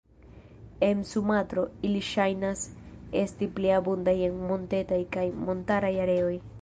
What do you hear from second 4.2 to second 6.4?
en montetaj kaj montaraj areoj.